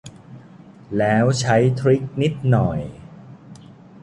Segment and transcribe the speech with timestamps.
[0.97, 2.79] แล้ว ใช้ทริค นิดหน่อย